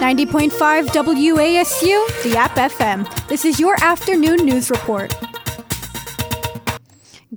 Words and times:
90.5 0.00 0.88
WASU, 0.88 2.22
the 2.24 2.36
App 2.36 2.56
FM. 2.56 3.08
This 3.28 3.44
is 3.44 3.58
your 3.60 3.76
afternoon 3.82 4.44
news 4.44 4.70
report. 4.70 5.14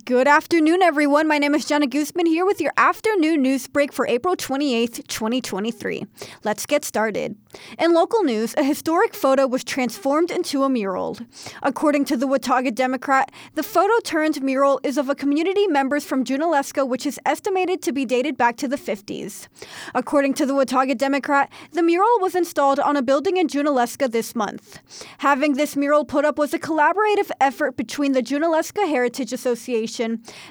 Good 0.08 0.30
afternoon, 0.30 0.82
everyone. 0.84 1.28
My 1.28 1.38
name 1.38 1.54
is 1.54 1.66
Jenna 1.66 1.86
Guzman 1.86 2.28
here 2.28 2.46
with 2.46 2.62
your 2.62 2.72
afternoon 2.78 3.42
news 3.42 3.68
break 3.68 3.92
for 3.92 4.08
April 4.08 4.38
28th, 4.38 5.06
2023. 5.08 6.06
Let's 6.46 6.66
get 6.66 6.86
started. 6.86 7.36
In 7.78 7.94
local 7.94 8.24
news, 8.24 8.54
a 8.58 8.64
historic 8.64 9.14
photo 9.14 9.46
was 9.48 9.66
transformed 9.66 10.32
into 10.32 10.64
a 10.64 10.70
mural. 10.70 11.18
According 11.62 12.06
to 12.06 12.16
the 12.16 12.26
Watauga 12.26 12.72
Democrat, 12.72 13.34
the 13.56 13.64
photo 13.64 13.92
turned 14.06 14.42
mural 14.42 14.80
is 14.82 14.98
of 14.98 15.10
a 15.10 15.16
community 15.16 15.68
members 15.68 16.06
from 16.06 16.24
Junaluska, 16.24 16.88
which 16.88 17.06
is 17.06 17.20
estimated 17.26 17.82
to 17.82 17.92
be 17.92 18.06
dated 18.06 18.38
back 18.38 18.56
to 18.58 18.70
the 18.70 18.78
50s. 18.78 19.50
According 19.94 20.36
to 20.36 20.46
the 20.46 20.56
Watauga 20.56 20.96
Democrat, 20.96 21.52
the 21.74 21.84
mural 21.84 22.22
was 22.22 22.34
installed 22.34 22.80
on 22.80 22.96
a 22.96 23.02
building 23.02 23.36
in 23.36 23.50
Junaluska 23.50 24.10
this 24.10 24.38
month. 24.38 24.80
Having 25.18 25.56
this 25.56 25.76
mural 25.76 26.06
put 26.06 26.24
up 26.24 26.38
was 26.38 26.54
a 26.54 26.60
collaborative 26.60 27.30
effort 27.42 27.76
between 27.76 28.14
the 28.14 28.24
Junaluska 28.24 28.88
Heritage 28.88 29.34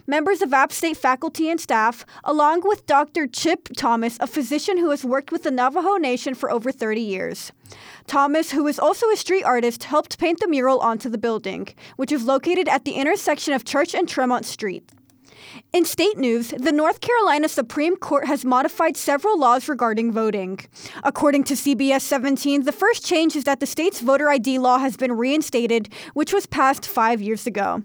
Members 0.07 0.43
of 0.43 0.53
App 0.53 0.73
State 0.73 0.97
faculty 0.97 1.49
and 1.51 1.61
staff, 1.61 2.05
along 2.25 2.63
with 2.65 2.87
Dr. 2.87 3.27
Chip 3.27 3.69
Thomas, 3.77 4.19
a 4.21 4.27
physician 4.27 4.79
who 4.79 4.91
has 4.91 5.05
worked 5.05 5.31
with 5.31 5.45
the 5.45 5.51
Navajo 5.51 5.97
Nation 5.97 6.35
for 6.35 6.51
over 6.51 6.73
30 6.73 7.01
years. 7.01 7.53
Thomas, 8.07 8.53
who 8.53 8.67
is 8.67 8.79
also 8.79 9.11
a 9.11 9.17
street 9.17 9.45
artist, 9.45 9.85
helped 9.85 10.19
paint 10.19 10.41
the 10.41 10.49
mural 10.49 10.81
onto 10.81 11.09
the 11.09 11.19
building, 11.19 11.69
which 11.97 12.13
is 12.13 12.25
located 12.25 12.69
at 12.69 12.85
the 12.85 12.93
intersection 12.93 13.53
of 13.53 13.65
Church 13.65 13.95
and 13.95 14.09
Tremont 14.09 14.45
Street. 14.45 14.91
In 15.73 15.85
state 15.85 16.17
news, 16.17 16.49
the 16.57 16.73
North 16.73 17.01
Carolina 17.01 17.49
Supreme 17.49 17.97
Court 17.97 18.27
has 18.27 18.45
modified 18.45 18.97
several 18.97 19.39
laws 19.39 19.69
regarding 19.69 20.13
voting. 20.13 20.61
According 21.05 21.45
to 21.45 21.55
CBS 21.55 22.01
17, 22.01 22.65
the 22.65 22.73
first 22.73 23.05
change 23.05 23.37
is 23.37 23.45
that 23.45 23.61
the 23.61 23.67
state's 23.67 24.01
voter 24.01 24.31
ID 24.31 24.59
law 24.59 24.79
has 24.79 24.97
been 24.97 25.13
reinstated, 25.13 25.89
which 26.15 26.33
was 26.33 26.47
passed 26.47 26.87
five 26.87 27.21
years 27.21 27.47
ago. 27.47 27.83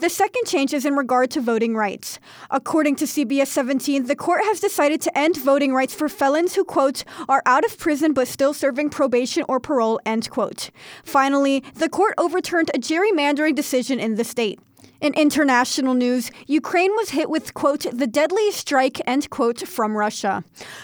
The 0.00 0.08
second 0.08 0.46
change 0.46 0.72
is 0.72 0.84
in 0.84 0.94
regard 0.94 1.30
to 1.32 1.40
voting 1.40 1.76
rights. 1.76 2.18
According 2.50 2.96
to 2.96 3.04
CBS 3.04 3.48
17, 3.48 4.06
the 4.06 4.16
court 4.16 4.42
has 4.44 4.60
decided 4.60 5.00
to 5.02 5.18
end 5.18 5.36
voting 5.36 5.74
rights 5.74 5.94
for 5.94 6.08
felons 6.08 6.54
who, 6.54 6.64
quote, 6.64 7.04
are 7.28 7.42
out 7.46 7.64
of 7.64 7.78
prison 7.78 8.12
but 8.12 8.28
still 8.28 8.54
serving 8.54 8.90
probation 8.90 9.44
or 9.48 9.60
parole, 9.60 10.00
end 10.06 10.30
quote. 10.30 10.70
Finally, 11.04 11.62
the 11.74 11.88
court 11.88 12.14
overturned 12.18 12.70
a 12.74 12.78
gerrymandering 12.78 13.54
decision 13.54 14.00
in 14.00 14.14
the 14.14 14.24
state. 14.24 14.58
In 15.04 15.12
international 15.12 15.92
news, 15.92 16.30
Ukraine 16.46 16.90
was 16.92 17.10
hit 17.10 17.28
with, 17.28 17.52
quote, 17.52 17.84
the 17.92 18.06
deadliest 18.06 18.56
strike, 18.56 19.02
end 19.06 19.28
quote, 19.28 19.68
from 19.68 19.98
Russia. 19.98 20.42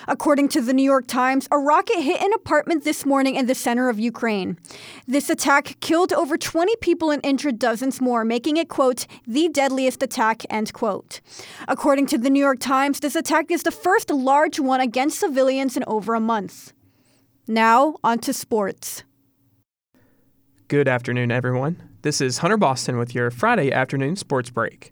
According 0.08 0.48
to 0.48 0.60
the 0.60 0.74
New 0.74 0.82
York 0.82 1.06
Times, 1.06 1.48
a 1.50 1.56
rocket 1.56 2.02
hit 2.02 2.20
an 2.20 2.34
apartment 2.34 2.84
this 2.84 3.06
morning 3.06 3.36
in 3.36 3.46
the 3.46 3.54
center 3.54 3.88
of 3.88 3.98
Ukraine. 3.98 4.58
This 5.08 5.30
attack 5.30 5.80
killed 5.80 6.12
over 6.12 6.36
20 6.36 6.76
people 6.82 7.10
and 7.10 7.24
injured 7.24 7.58
dozens 7.58 7.98
more, 7.98 8.22
making 8.22 8.58
it, 8.58 8.68
quote, 8.68 9.06
the 9.26 9.48
deadliest 9.48 10.02
attack, 10.02 10.42
end 10.50 10.74
quote. 10.74 11.22
According 11.66 12.04
to 12.08 12.18
the 12.18 12.28
New 12.28 12.40
York 12.40 12.60
Times, 12.60 13.00
this 13.00 13.16
attack 13.16 13.50
is 13.50 13.62
the 13.62 13.70
first 13.70 14.10
large 14.10 14.60
one 14.60 14.82
against 14.82 15.18
civilians 15.18 15.78
in 15.78 15.84
over 15.86 16.12
a 16.12 16.20
month. 16.20 16.74
Now, 17.48 17.96
on 18.04 18.18
to 18.18 18.34
sports. 18.34 19.02
Good 20.68 20.88
afternoon, 20.88 21.32
everyone. 21.32 21.89
This 22.02 22.22
is 22.22 22.38
Hunter 22.38 22.56
Boston 22.56 22.96
with 22.96 23.14
your 23.14 23.30
Friday 23.30 23.70
afternoon 23.70 24.16
sports 24.16 24.48
break. 24.48 24.90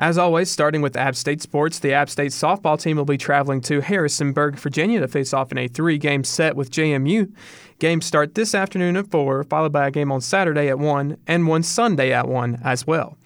As 0.00 0.18
always, 0.18 0.50
starting 0.50 0.82
with 0.82 0.96
App 0.96 1.14
State 1.14 1.40
sports, 1.40 1.78
the 1.78 1.92
App 1.92 2.10
State 2.10 2.32
softball 2.32 2.80
team 2.80 2.96
will 2.96 3.04
be 3.04 3.16
traveling 3.16 3.60
to 3.62 3.80
Harrisonburg, 3.80 4.56
Virginia 4.56 4.98
to 4.98 5.06
face 5.06 5.32
off 5.32 5.52
in 5.52 5.58
a 5.58 5.68
three 5.68 5.96
game 5.96 6.24
set 6.24 6.56
with 6.56 6.72
JMU. 6.72 7.32
Games 7.78 8.04
start 8.04 8.34
this 8.34 8.52
afternoon 8.52 8.96
at 8.96 9.12
4, 9.12 9.44
followed 9.44 9.70
by 9.70 9.86
a 9.86 9.90
game 9.92 10.10
on 10.10 10.20
Saturday 10.20 10.68
at 10.68 10.80
1, 10.80 11.18
and 11.28 11.46
one 11.46 11.62
Sunday 11.62 12.12
at 12.12 12.26
1 12.26 12.62
as 12.64 12.84
well. 12.84 13.16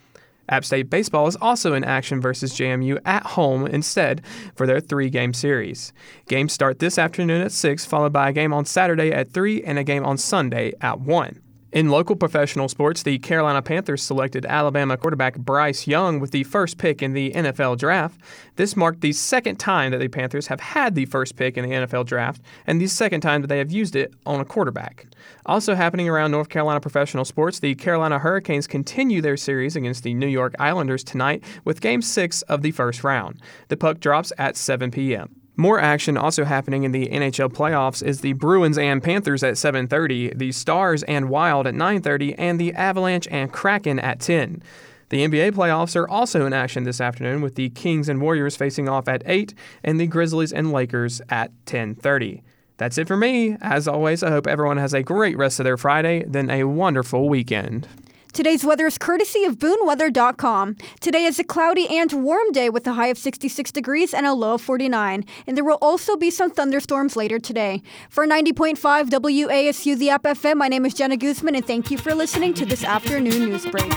App 0.50 0.66
State 0.66 0.90
baseball 0.90 1.26
is 1.26 1.36
also 1.36 1.72
in 1.72 1.82
action 1.82 2.20
versus 2.20 2.52
JMU 2.52 3.00
at 3.06 3.24
home 3.24 3.66
instead 3.66 4.20
for 4.54 4.66
their 4.66 4.80
three 4.80 5.08
game 5.08 5.32
series. 5.32 5.94
Games 6.28 6.52
start 6.52 6.78
this 6.78 6.98
afternoon 6.98 7.40
at 7.40 7.52
6, 7.52 7.86
followed 7.86 8.12
by 8.12 8.28
a 8.28 8.34
game 8.34 8.52
on 8.52 8.66
Saturday 8.66 9.10
at 9.12 9.32
3 9.32 9.62
and 9.62 9.78
a 9.78 9.84
game 9.84 10.04
on 10.04 10.18
Sunday 10.18 10.74
at 10.82 11.00
1. 11.00 11.40
In 11.74 11.88
local 11.88 12.14
professional 12.14 12.68
sports, 12.68 13.02
the 13.02 13.18
Carolina 13.18 13.60
Panthers 13.60 14.00
selected 14.00 14.46
Alabama 14.46 14.96
quarterback 14.96 15.36
Bryce 15.36 15.88
Young 15.88 16.20
with 16.20 16.30
the 16.30 16.44
first 16.44 16.78
pick 16.78 17.02
in 17.02 17.14
the 17.14 17.32
NFL 17.32 17.78
draft. 17.78 18.20
This 18.54 18.76
marked 18.76 19.00
the 19.00 19.10
second 19.10 19.56
time 19.56 19.90
that 19.90 19.98
the 19.98 20.06
Panthers 20.06 20.46
have 20.46 20.60
had 20.60 20.94
the 20.94 21.06
first 21.06 21.34
pick 21.34 21.58
in 21.58 21.68
the 21.68 21.74
NFL 21.74 22.06
draft, 22.06 22.40
and 22.68 22.80
the 22.80 22.86
second 22.86 23.22
time 23.22 23.40
that 23.40 23.48
they 23.48 23.58
have 23.58 23.72
used 23.72 23.96
it 23.96 24.14
on 24.24 24.38
a 24.38 24.44
quarterback. 24.44 25.06
Also 25.46 25.74
happening 25.74 26.08
around 26.08 26.30
North 26.30 26.48
Carolina 26.48 26.80
professional 26.80 27.24
sports, 27.24 27.58
the 27.58 27.74
Carolina 27.74 28.20
Hurricanes 28.20 28.68
continue 28.68 29.20
their 29.20 29.36
series 29.36 29.74
against 29.74 30.04
the 30.04 30.14
New 30.14 30.28
York 30.28 30.54
Islanders 30.60 31.02
tonight 31.02 31.42
with 31.64 31.80
Game 31.80 32.02
6 32.02 32.42
of 32.42 32.62
the 32.62 32.70
first 32.70 33.02
round. 33.02 33.42
The 33.66 33.76
puck 33.76 33.98
drops 33.98 34.32
at 34.38 34.56
7 34.56 34.92
p.m. 34.92 35.43
More 35.56 35.80
action 35.80 36.16
also 36.16 36.44
happening 36.44 36.82
in 36.82 36.90
the 36.90 37.06
NHL 37.08 37.48
playoffs 37.48 38.02
is 38.02 38.20
the 38.20 38.32
Bruins 38.32 38.76
and 38.76 39.00
Panthers 39.02 39.44
at 39.44 39.54
7:30, 39.54 40.32
the 40.34 40.50
Stars 40.50 41.04
and 41.04 41.28
Wild 41.28 41.66
at 41.68 41.74
9:30, 41.74 42.34
and 42.36 42.58
the 42.58 42.72
Avalanche 42.74 43.28
and 43.30 43.52
Kraken 43.52 44.00
at 44.00 44.18
10. 44.18 44.62
The 45.10 45.22
NBA 45.22 45.52
playoffs 45.52 45.94
are 45.94 46.08
also 46.08 46.44
in 46.44 46.52
action 46.52 46.82
this 46.82 47.00
afternoon 47.00 47.40
with 47.40 47.54
the 47.54 47.68
Kings 47.70 48.08
and 48.08 48.20
Warriors 48.20 48.56
facing 48.56 48.88
off 48.88 49.06
at 49.06 49.22
8 49.26 49.54
and 49.84 50.00
the 50.00 50.08
Grizzlies 50.08 50.52
and 50.52 50.72
Lakers 50.72 51.22
at 51.30 51.52
10:30. 51.66 52.42
That's 52.76 52.98
it 52.98 53.06
for 53.06 53.16
me. 53.16 53.56
As 53.60 53.86
always, 53.86 54.24
I 54.24 54.30
hope 54.30 54.48
everyone 54.48 54.78
has 54.78 54.92
a 54.92 55.04
great 55.04 55.36
rest 55.36 55.60
of 55.60 55.64
their 55.64 55.76
Friday, 55.76 56.24
then 56.26 56.50
a 56.50 56.64
wonderful 56.64 57.28
weekend. 57.28 57.86
Today's 58.34 58.64
weather 58.64 58.88
is 58.88 58.98
courtesy 58.98 59.44
of 59.44 59.60
boonweather.com. 59.60 60.76
Today 60.98 61.24
is 61.24 61.38
a 61.38 61.44
cloudy 61.44 61.86
and 61.86 62.12
warm 62.24 62.50
day 62.50 62.68
with 62.68 62.84
a 62.88 62.94
high 62.94 63.06
of 63.06 63.16
66 63.16 63.70
degrees 63.70 64.12
and 64.12 64.26
a 64.26 64.32
low 64.32 64.54
of 64.54 64.60
49. 64.60 65.24
And 65.46 65.56
there 65.56 65.62
will 65.62 65.78
also 65.80 66.16
be 66.16 66.32
some 66.32 66.50
thunderstorms 66.50 67.14
later 67.14 67.38
today. 67.38 67.80
For 68.10 68.26
90.5 68.26 69.10
WASU, 69.10 69.96
the 69.96 70.10
App 70.10 70.24
FM, 70.24 70.56
my 70.56 70.66
name 70.66 70.84
is 70.84 70.94
Jenna 70.94 71.16
Guzman, 71.16 71.54
and 71.54 71.64
thank 71.64 71.92
you 71.92 71.96
for 71.96 72.12
listening 72.12 72.54
to 72.54 72.66
this 72.66 72.82
afternoon 72.82 73.50
news 73.50 73.66
break. 73.66 73.92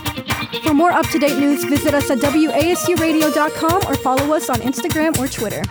For 0.62 0.76
more 0.76 0.92
up 0.92 1.08
to 1.08 1.18
date 1.18 1.40
news, 1.40 1.64
visit 1.64 1.96
us 1.96 2.12
at 2.12 2.20
WASUradio.com 2.20 3.92
or 3.92 3.96
follow 3.96 4.36
us 4.36 4.52
on 4.52 4.58
Instagram 4.58 5.18
or 5.18 5.28
Twitter. 5.28 5.64